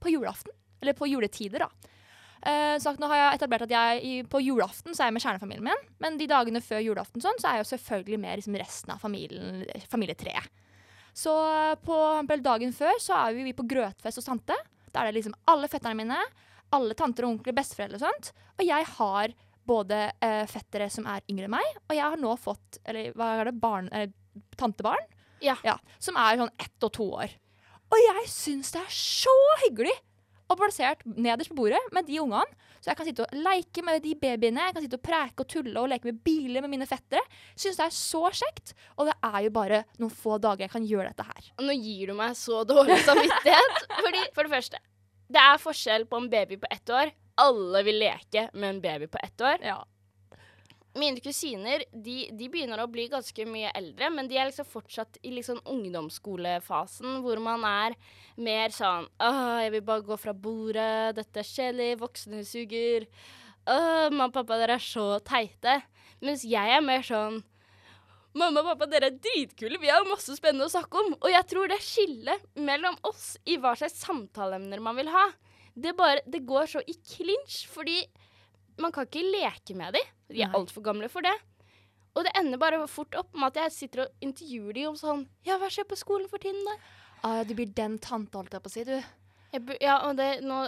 på 0.00 0.14
julaften. 0.14 0.54
Eller 0.80 0.96
på 0.96 1.08
juletider, 1.10 1.66
da. 1.66 1.90
Eh, 2.44 2.74
sagt, 2.82 3.00
nå 3.00 3.08
har 3.08 3.20
jeg 3.20 3.38
etablert 3.38 3.64
at 3.64 3.72
jeg 3.72 4.26
på 4.28 4.40
julaften 4.44 4.92
så 4.92 5.04
er 5.04 5.08
jeg 5.08 5.16
med 5.16 5.24
kjernefamilien 5.24 5.64
min. 5.64 5.86
Men 6.02 6.18
de 6.20 6.28
dagene 6.28 6.60
før 6.64 6.82
julaften 6.84 7.24
sånn, 7.24 7.38
så 7.40 7.48
er 7.48 7.58
jeg 7.58 7.64
jo 7.64 7.70
selvfølgelig 7.72 8.20
med 8.20 8.40
liksom, 8.40 8.58
resten 8.60 8.92
av 8.92 9.00
familien, 9.00 9.64
familietreet. 9.92 10.50
Så 11.14 11.32
på 11.86 11.96
dagen 12.42 12.74
før 12.74 12.98
så 13.00 13.16
er 13.22 13.38
vi 13.38 13.54
på 13.56 13.66
grøtfest 13.70 14.18
hos 14.18 14.28
tante. 14.28 14.56
Da 14.90 15.02
er 15.02 15.08
det 15.10 15.20
liksom 15.20 15.36
alle 15.50 15.70
fetterne 15.70 15.96
mine, 16.02 16.20
alle 16.74 16.96
tanter 16.98 17.24
og 17.24 17.36
onkler, 17.36 17.56
besteforeldre 17.56 18.00
og 18.00 18.04
sånt. 18.04 18.32
Og 18.58 18.64
jeg 18.66 18.88
har 18.96 19.34
både 19.64 20.00
eh, 20.20 20.42
fettere 20.50 20.90
som 20.92 21.06
er 21.08 21.24
yngre 21.30 21.48
enn 21.48 21.54
meg, 21.54 21.78
og 21.86 21.94
jeg 21.96 22.04
har 22.04 22.20
nå 22.20 22.34
fått 22.36 22.82
Eller 22.84 23.14
hva 23.16 23.30
er 23.38 23.48
det? 23.48 23.54
Barn, 23.62 23.88
eh, 23.96 24.10
tantebarn? 24.60 25.06
Ja. 25.64 25.78
Som 26.02 26.18
er 26.20 26.36
sånn 26.40 26.52
ett 26.60 26.84
og 26.84 26.92
to 26.92 27.06
år. 27.22 27.32
Og 27.94 28.00
jeg 28.02 28.26
syns 28.28 28.74
det 28.74 28.82
er 28.82 28.92
så 28.92 29.34
hyggelig! 29.64 29.94
Og 30.54 30.60
plassert 30.60 31.02
nederst 31.04 31.50
på 31.50 31.58
bordet 31.58 31.80
med 31.94 32.06
de 32.06 32.20
ungene. 32.22 32.62
Så 32.78 32.92
jeg 32.92 32.98
kan 32.98 33.08
sitte 33.08 33.24
og 33.24 33.38
leke 33.42 33.82
med 33.82 34.02
de 34.04 34.12
babyene, 34.20 34.68
jeg 34.68 34.76
kan 34.76 34.84
sitte 34.84 34.98
og 35.00 35.02
preke 35.02 35.42
og 35.42 35.48
tulle 35.50 35.80
og 35.80 35.88
leke 35.90 36.06
med 36.06 36.20
biler 36.26 36.62
med 36.62 36.70
mine 36.76 36.86
fettere. 36.86 37.22
Syns 37.56 37.80
det 37.80 37.86
er 37.88 37.96
så 37.96 38.20
kjekt. 38.28 38.74
Og 38.94 39.08
det 39.08 39.16
er 39.24 39.38
jo 39.46 39.54
bare 39.56 39.82
noen 39.98 40.12
få 40.14 40.36
dager 40.42 40.66
jeg 40.66 40.74
kan 40.76 40.86
gjøre 40.86 41.10
dette 41.10 41.26
her. 41.26 41.48
Nå 41.64 41.74
gir 41.74 42.12
du 42.12 42.18
meg 42.18 42.36
så 42.38 42.62
dårlig 42.68 43.00
samvittighet. 43.06 43.80
Fordi, 44.04 44.22
for 44.36 44.46
det 44.46 44.54
første, 44.54 44.82
det 45.34 45.42
er 45.42 45.64
forskjell 45.64 46.06
på 46.10 46.20
en 46.22 46.30
baby 46.30 46.60
på 46.62 46.70
ett 46.70 46.94
år. 46.94 47.10
Alle 47.42 47.82
vil 47.88 47.98
leke 48.04 48.46
med 48.54 48.76
en 48.76 48.82
baby 48.84 49.10
på 49.10 49.18
ett 49.24 49.42
år. 49.42 49.64
Ja. 49.64 49.80
Mine 50.94 51.18
kusiner 51.18 51.82
de, 51.90 52.28
de 52.30 52.48
begynner 52.50 52.78
å 52.78 52.86
bli 52.90 53.08
ganske 53.10 53.46
mye 53.50 53.72
eldre, 53.74 54.12
men 54.14 54.28
de 54.30 54.36
er 54.38 54.46
liksom 54.46 54.68
fortsatt 54.70 55.18
i 55.26 55.32
liksom 55.34 55.58
ungdomsskolefasen, 55.66 57.16
hvor 57.24 57.40
man 57.42 57.66
er 57.66 57.96
mer 58.38 58.70
sånn 58.74 59.08
Åh, 59.18 59.64
jeg 59.64 59.72
vil 59.74 59.82
bare 59.88 60.06
gå 60.06 60.18
fra 60.22 60.34
bordet. 60.34 61.16
Dette 61.18 61.42
er 61.42 61.48
kjedelig. 61.48 61.98
Voksne 61.98 62.44
suger. 62.46 63.08
Åh, 63.66 64.06
mamma 64.12 64.28
og 64.30 64.36
pappa, 64.38 64.60
dere 64.60 64.78
er 64.78 64.86
så 64.86 65.08
teite. 65.26 65.80
Mens 66.22 66.46
jeg 66.46 66.76
er 66.76 66.84
mer 66.84 67.02
sånn 67.06 67.42
Mamma 68.34 68.64
og 68.64 68.72
pappa, 68.72 68.88
dere 68.90 69.12
er 69.12 69.18
dritkule. 69.22 69.78
Vi 69.78 69.90
har 69.92 70.02
masse 70.08 70.34
spennende 70.34 70.66
å 70.66 70.72
snakke 70.72 70.98
om. 70.98 71.12
Og 71.20 71.28
jeg 71.30 71.46
tror 71.52 71.70
det 71.70 71.78
skillet 71.86 72.48
mellom 72.58 72.96
oss 73.06 73.36
i 73.46 73.54
hva 73.62 73.76
slags 73.78 74.00
samtaleemner 74.02 74.82
man 74.82 74.98
vil 74.98 75.10
ha, 75.14 75.28
det, 75.74 75.92
bare, 75.98 76.22
det 76.26 76.42
går 76.46 76.66
så 76.70 76.82
i 76.86 76.96
clinch, 76.98 77.64
fordi 77.70 78.00
man 78.80 78.94
kan 78.94 79.08
ikke 79.08 79.24
leke 79.24 79.76
med 79.78 79.96
dem. 79.96 80.14
De 80.32 80.42
er 80.42 80.54
altfor 80.56 80.84
gamle 80.86 81.10
for 81.12 81.26
det. 81.26 81.34
Og 82.14 82.22
det 82.26 82.34
ender 82.38 82.60
bare 82.62 82.78
fort 82.90 83.14
opp 83.18 83.34
med 83.34 83.50
at 83.50 83.64
jeg 83.64 83.74
sitter 83.74 84.04
og 84.04 84.24
intervjuer 84.24 84.76
dem 84.76 84.92
om 84.92 84.98
sånn 84.98 85.26
Ja, 85.46 85.58
hva 85.58 85.70
skjer 85.72 85.86
på 85.90 85.98
skolen 85.98 86.30
for 86.30 86.42
tiden, 86.42 86.62
da? 86.66 86.78
Ah, 87.24 87.42
du 87.42 87.54
blir 87.56 87.70
den 87.74 87.98
tante, 87.98 88.36
holdt 88.38 88.54
jeg 88.54 88.62
på 88.62 88.70
å 88.70 88.74
si, 88.74 88.84
du. 88.86 88.96
Jeg 89.54 89.76
ja, 89.84 90.00
og 90.08 90.16
det, 90.18 90.40
nå 90.42 90.64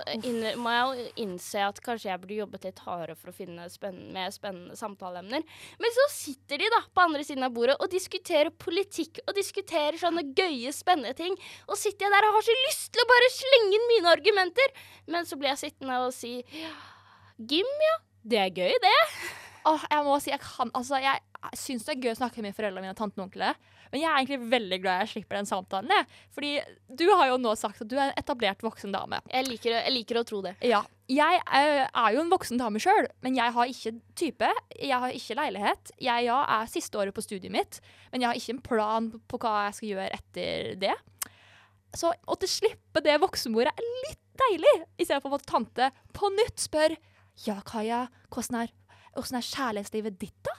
må 0.63 0.73
jeg 0.73 0.83
jo 0.87 1.07
innse 1.25 1.63
at 1.67 1.81
kanskje 1.83 2.09
jeg 2.09 2.21
burde 2.23 2.37
jobbet 2.39 2.67
litt 2.69 2.83
hardere 2.85 3.17
for 3.19 3.33
å 3.33 3.35
finne 3.35 3.67
spennende, 3.71 4.13
mer 4.15 4.31
spennende 4.35 4.79
samtaleemner. 4.79 5.43
Men 5.83 5.95
så 5.97 6.07
sitter 6.15 6.63
de 6.63 6.71
da 6.71 6.81
på 6.87 7.03
andre 7.03 7.27
siden 7.27 7.47
av 7.47 7.55
bordet 7.57 7.77
og 7.83 7.91
diskuterer 7.91 8.55
politikk 8.55 9.21
og 9.27 9.35
diskuterer 9.39 9.99
sånne 9.99 10.29
gøye, 10.39 10.71
spennende 10.75 11.17
ting. 11.19 11.35
Og 11.67 11.81
sitter 11.81 12.07
jeg 12.07 12.15
der 12.15 12.29
og 12.29 12.39
har 12.39 12.47
så 12.47 12.59
lyst 12.63 12.93
til 12.95 13.03
å 13.03 13.11
bare 13.11 13.33
slenge 13.35 13.81
inn 13.81 13.89
mine 13.91 14.13
argumenter. 14.15 14.77
Men 15.11 15.27
så 15.27 15.39
blir 15.41 15.53
jeg 15.53 15.65
sittende 15.67 15.99
og 16.07 16.15
si 16.15 16.37
Gym, 17.37 17.69
ja. 17.85 17.97
Det 18.27 18.39
er 18.41 18.55
gøy, 18.55 18.73
det. 18.83 18.99
Åh, 19.67 19.83
jeg 19.91 20.05
må 20.07 20.17
si, 20.23 20.31
jeg 20.31 20.41
kan, 20.43 20.71
altså, 20.79 20.99
jeg 21.03 21.59
syns 21.59 21.85
det 21.87 21.97
er 21.97 22.05
gøy 22.05 22.13
å 22.15 22.19
snakke 22.21 22.43
med 22.43 22.55
foreldrene 22.57 22.85
mine 22.85 22.95
og 22.95 22.99
tanten 22.99 23.23
og 23.23 23.27
onkelen, 23.27 23.59
men 23.93 24.01
jeg 24.03 24.09
er 24.09 24.19
egentlig 24.19 24.51
veldig 24.51 24.79
glad 24.83 25.03
jeg 25.03 25.11
slipper 25.13 25.39
den 25.39 25.49
samtalen. 25.49 25.93
Jeg. 25.95 26.07
Fordi 26.35 26.53
du 26.99 27.05
har 27.13 27.31
jo 27.31 27.39
nå 27.43 27.53
sagt 27.59 27.83
at 27.83 27.91
du 27.91 27.97
er 27.99 28.09
en 28.09 28.19
etablert 28.19 28.63
voksen 28.65 28.95
dame. 28.95 29.21
Jeg 29.31 29.47
liker, 29.47 29.77
jeg 29.77 29.95
liker 29.95 30.21
å 30.21 30.25
tro 30.27 30.41
det. 30.47 30.57
Ja. 30.67 30.83
Jeg 31.11 31.39
er, 31.39 31.85
er 31.87 32.15
jo 32.17 32.23
en 32.25 32.33
voksen 32.33 32.59
dame 32.59 32.81
sjøl, 32.83 33.07
men 33.23 33.37
jeg 33.39 33.55
har 33.55 33.71
ikke 33.71 33.93
type. 34.19 34.49
Jeg 34.75 35.03
har 35.05 35.15
ikke 35.15 35.37
leilighet. 35.39 35.93
Jeg 36.03 36.27
ja, 36.27 36.41
er 36.57 36.71
siste 36.71 36.99
året 36.99 37.15
på 37.15 37.23
studiet 37.23 37.55
mitt, 37.55 37.79
men 38.11 38.25
jeg 38.25 38.31
har 38.31 38.41
ikke 38.41 38.57
en 38.57 38.65
plan 38.71 39.11
på 39.31 39.41
hva 39.43 39.69
jeg 39.69 39.79
skal 39.79 39.93
gjøre 39.93 40.09
etter 40.19 40.73
det. 40.83 40.97
Så 41.97 42.11
å 42.11 42.39
slippe 42.51 43.03
det 43.05 43.21
voksenbordet 43.23 43.71
er 43.71 43.93
litt 44.09 44.25
deilig, 44.37 44.75
istedenfor 44.99 45.39
at 45.39 45.47
tante 45.49 45.91
på 46.17 46.31
nytt 46.35 46.61
spør 46.61 46.97
Ja, 47.45 47.59
Kaja, 47.69 48.07
hvordan 48.33 48.63
er, 48.63 48.73
hvordan 49.13 49.41
er 49.41 49.49
kjærlighetslivet 49.51 50.17
ditt, 50.21 50.39
da? 50.47 50.55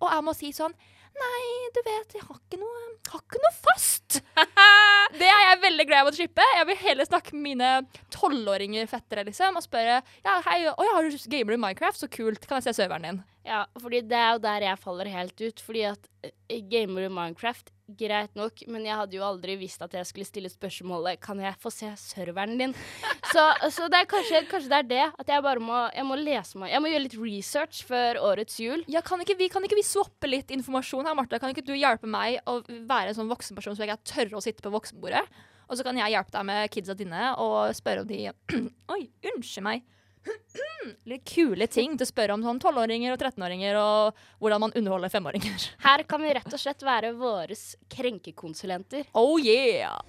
Og 0.00 0.10
jeg 0.10 0.24
må 0.26 0.34
si 0.36 0.52
sånn 0.56 0.74
Nei, 1.14 1.42
du 1.70 1.78
vet, 1.86 2.16
jeg 2.16 2.24
har 2.26 2.38
ikke 2.40 2.58
noe, 2.58 2.80
har 3.06 3.20
ikke 3.20 3.38
noe 3.38 3.52
fast. 3.54 4.16
Det 5.20 5.28
er 5.28 5.42
jeg 5.44 5.60
veldig 5.62 5.84
glad 5.86 6.08
i 6.08 6.10
å 6.10 6.14
slippe. 6.16 6.46
Jeg 6.56 6.66
vil 6.66 6.80
heller 6.80 7.06
snakke 7.06 7.36
med 7.36 7.44
mine 7.44 7.68
tolvåringer 8.10 8.88
fettere 8.90 9.22
liksom, 9.28 9.60
og 9.60 9.62
spørre 9.62 10.00
ja, 10.02 10.34
hei, 10.48 10.56
oi, 10.72 10.88
har 10.90 11.06
du 11.06 11.28
gamer 11.30 11.54
i 11.54 11.60
Minecraft, 11.68 12.00
så 12.02 12.10
kult, 12.10 12.48
kan 12.50 12.58
jeg 12.58 12.66
se 12.66 12.80
serveren 12.80 13.06
din? 13.06 13.22
Ja, 13.44 13.66
fordi 13.76 14.00
det 14.08 14.16
er 14.16 14.30
jo 14.34 14.40
der 14.40 14.64
jeg 14.64 14.80
faller 14.80 15.08
helt 15.12 15.40
ut. 15.42 15.60
Fordi 15.60 15.82
at 15.90 16.06
eh, 16.24 16.62
gamer 16.70 17.04
du 17.04 17.12
Minecraft, 17.12 17.70
greit 18.00 18.32
nok, 18.38 18.62
men 18.72 18.86
jeg 18.88 18.96
hadde 18.96 19.18
jo 19.18 19.24
aldri 19.26 19.58
visst 19.60 19.82
at 19.84 19.92
jeg 19.92 20.08
skulle 20.08 20.24
stille 20.24 20.48
spørsmålet 20.48 21.20
Kan 21.20 21.42
jeg 21.42 21.52
få 21.60 21.68
se 21.68 21.90
serveren 22.00 22.56
din? 22.56 22.72
så, 23.34 23.44
så 23.68 23.90
det 23.92 24.00
er 24.00 24.08
kanskje, 24.08 24.40
kanskje 24.48 24.72
det 24.72 24.78
er 24.78 24.88
det. 24.94 25.04
At 25.20 25.32
jeg 25.34 25.44
bare 25.44 25.60
må, 25.60 25.82
jeg 25.92 26.08
må 26.08 26.16
lese 26.16 26.60
meg 26.60 26.72
Jeg 26.72 26.80
må 26.80 26.92
gjøre 26.92 27.04
litt 27.04 27.18
research 27.20 27.82
før 27.88 28.22
årets 28.32 28.56
jul. 28.64 28.86
Ja, 28.88 29.04
kan 29.04 29.20
ikke 29.20 29.36
vi, 29.40 29.50
kan 29.52 29.68
ikke 29.68 29.78
vi 29.78 29.86
swappe 29.86 30.30
litt 30.30 30.54
informasjon 30.54 31.04
her, 31.04 31.18
Marte? 31.18 31.40
Kan 31.42 31.52
ikke 31.52 31.66
du 31.66 31.74
hjelpe 31.76 32.08
meg 32.08 32.40
å 32.48 32.62
være 32.64 33.12
en 33.12 33.18
sånn 33.20 33.32
voksenperson 33.32 33.76
så 33.76 33.84
jeg 33.84 33.92
kan 33.92 34.08
tørre 34.08 34.40
å 34.40 34.44
sitte 34.44 34.64
på 34.64 34.72
voksenbordet? 34.72 35.24
Og 35.68 35.76
så 35.76 35.84
kan 35.84 35.96
jeg 36.00 36.12
hjelpe 36.12 36.32
deg 36.32 36.48
med 36.48 36.72
kidsa 36.72 36.96
dine 36.96 37.34
og 37.40 37.76
spørre 37.76 38.04
om 38.04 38.08
de 38.08 38.28
Oi, 38.94 39.02
unnskyld 39.32 39.68
meg. 39.68 39.84
Litt 41.10 41.24
kule 41.28 41.66
ting 41.68 41.96
til 41.98 42.06
å 42.06 42.08
spørre 42.08 42.36
om 42.36 42.44
sånn 42.44 42.60
12-åringer 42.60 43.14
og 43.14 43.20
13-åringer 43.20 43.78
og 43.80 44.24
hvordan 44.40 44.66
man 44.66 44.74
underholder 44.76 45.12
femåringer. 45.12 45.68
Her 45.86 46.04
kan 46.08 46.24
vi 46.24 46.34
rett 46.36 46.52
og 46.52 46.60
slett 46.60 46.84
være 46.84 47.14
våres 47.18 47.74
krenkekonsulenter. 47.92 49.08
Oh 49.16 49.36
yeah! 49.40 50.00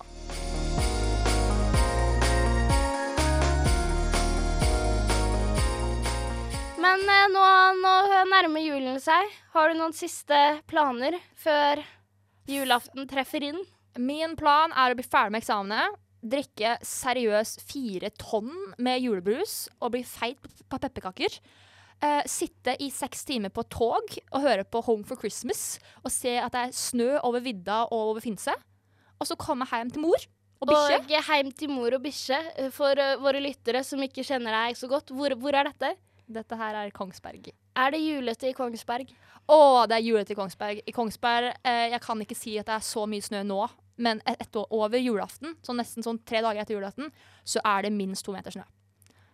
Men 6.85 7.01
eh, 7.09 7.27
nå, 7.33 7.45
nå 7.81 7.93
nærmer 8.29 8.61
julen 8.61 8.99
seg. 9.01 9.31
Har 9.55 9.71
du 9.71 9.79
noen 9.79 9.95
siste 9.95 10.37
planer 10.69 11.17
før 11.39 11.81
julaften 12.49 13.07
treffer 13.09 13.47
inn? 13.47 13.61
Min 13.97 14.35
plan 14.37 14.73
er 14.75 14.91
å 14.91 14.97
bli 14.97 15.05
ferdig 15.07 15.33
med 15.33 15.41
eksamene, 15.41 15.87
drikke 16.25 16.75
seriøst 16.85 17.61
fire 17.69 18.09
tonn 18.19 18.51
med 18.81 19.03
julebrus 19.03 19.65
og 19.79 19.93
bli 19.95 20.03
feit 20.07 20.41
på, 20.41 20.79
pepperkaker. 20.79 21.39
Uh, 22.03 22.21
sitte 22.27 22.73
i 22.83 22.89
seks 22.91 23.23
timer 23.27 23.53
på 23.55 23.63
tog 23.71 24.17
og 24.27 24.41
høre 24.43 24.65
på 24.67 24.81
Home 24.83 25.07
for 25.07 25.15
Christmas 25.15 25.77
og 26.03 26.11
se 26.11 26.33
at 26.35 26.51
det 26.51 26.63
er 26.65 26.73
snø 26.75 27.13
over 27.23 27.43
vidda 27.45 27.85
og 27.87 28.11
over 28.11 28.23
Finse. 28.25 28.53
Og 29.15 29.29
så 29.29 29.37
komme 29.39 29.67
hjem 29.69 29.93
til 29.95 30.03
mor 30.03 30.25
og 30.59 30.67
bikkje. 30.67 30.97
Og 30.99 31.13
hjem 31.13 31.53
til 31.55 31.71
mor 31.71 31.95
og 31.95 32.03
bikkje. 32.03 32.41
For 32.75 32.99
uh, 32.99 33.15
våre 33.23 33.43
lyttere 33.43 33.83
som 33.87 34.03
ikke 34.03 34.25
kjenner 34.27 34.57
deg 34.59 34.79
så 34.79 34.91
godt, 34.91 35.13
hvor, 35.15 35.37
hvor 35.39 35.55
er 35.55 35.69
dette? 35.71 35.95
Dette 36.25 36.57
her 36.57 36.81
er 36.81 36.91
Kongsberg. 36.91 37.51
Er 37.77 37.93
det 37.93 38.01
julete 38.01 38.49
i 38.49 38.57
Kongsberg? 38.57 39.11
Å, 39.45 39.57
det 39.85 39.99
er 39.99 40.07
julete 40.07 40.33
i 40.33 40.37
Kongsberg. 40.37 40.81
I 40.83 40.93
Kongsberg, 40.95 41.53
uh, 41.61 41.87
Jeg 41.93 42.01
kan 42.03 42.27
ikke 42.27 42.37
si 42.37 42.57
at 42.59 42.67
det 42.67 42.79
er 42.79 42.87
så 42.91 43.05
mye 43.07 43.23
snø 43.23 43.43
nå, 43.45 43.61
men 43.95 44.21
et, 44.25 44.39
et 44.43 44.59
år 44.59 44.71
over 44.73 44.99
julaften, 44.99 45.55
så 45.63 45.75
nesten 45.77 46.05
sånn 46.05 46.19
tre 46.27 46.41
dager 46.43 46.63
etter 46.63 46.77
julaften, 46.77 47.11
så 47.47 47.63
er 47.65 47.87
det 47.87 47.93
minst 47.95 48.25
to 48.25 48.35
meter 48.35 48.55
snø. 48.55 48.65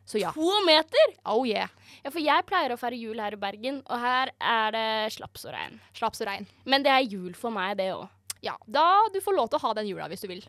Så 0.06 0.20
ja. 0.20 0.32
To 0.36 0.62
meter! 0.66 1.14
Oh 1.30 1.44
yeah. 1.48 1.70
Ja, 2.02 2.10
for 2.12 2.22
jeg 2.24 2.46
pleier 2.50 2.74
å 2.74 2.80
feire 2.80 2.98
jul 3.00 3.20
her 3.22 3.38
i 3.38 3.40
Bergen, 3.40 3.82
og 3.86 4.02
her 4.02 4.32
er 4.38 4.74
det 4.76 4.88
slaps 5.16 5.46
og 5.48 5.54
regn. 5.56 5.78
Slaps 5.98 6.24
og 6.24 6.28
regn. 6.32 6.50
Men 6.66 6.84
det 6.86 6.92
er 6.94 7.06
jul 7.06 7.36
for 7.38 7.54
meg, 7.54 7.78
det 7.80 7.92
òg. 7.94 8.10
Ja, 8.42 8.56
da 8.66 8.88
du 9.14 9.22
får 9.22 9.38
lov 9.38 9.52
til 9.52 9.62
å 9.62 9.66
ha 9.68 9.76
den 9.78 9.92
jula 9.92 10.10
hvis 10.10 10.26
du 10.26 10.30
vil. 10.32 10.42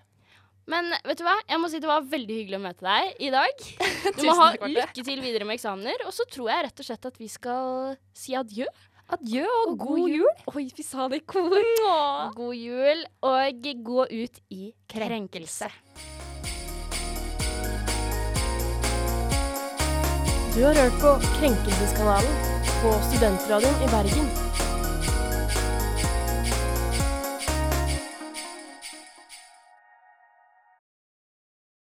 Men 0.71 0.93
vet 1.05 1.19
du 1.19 1.25
hva? 1.27 1.35
Jeg 1.49 1.59
må 1.59 1.69
si 1.69 1.81
det 1.83 1.91
var 1.91 2.05
veldig 2.07 2.37
hyggelig 2.39 2.59
å 2.61 2.63
møte 2.63 2.87
deg 2.87 3.23
i 3.27 3.31
dag. 3.35 3.65
Du 4.19 4.25
må 4.29 4.35
ha 4.39 4.53
lykke 4.61 5.03
til 5.05 5.21
videre 5.23 5.47
med 5.49 5.59
eksamener. 5.59 6.05
Og 6.07 6.15
så 6.15 6.27
tror 6.31 6.53
jeg 6.53 6.67
rett 6.69 6.83
og 6.83 6.87
slett 6.87 7.09
at 7.11 7.19
vi 7.21 7.29
skal 7.31 7.95
si 8.17 8.37
adjø. 8.39 8.69
Adjø 9.13 9.45
og, 9.45 9.73
Og 9.73 9.79
god 9.79 10.09
jul. 10.09 10.29
Oi, 10.55 10.63
vi 10.73 10.85
sa 10.87 11.05
det 11.13 11.19
i 11.21 11.25
kor. 11.29 11.53
God 12.37 12.55
jul, 12.57 13.03
og 13.29 13.67
gå 13.85 14.07
ut 14.09 14.39
i 14.49 14.71
krenkelse. 14.89 15.69
Du 20.53 20.63
har 20.65 20.77
hørt 20.77 20.97
på 21.01 21.13
Krenkelseskanalen 21.39 22.41
på 22.81 22.95
Studentradioen 23.11 23.85
i 23.85 23.93
Bergen. 23.93 24.33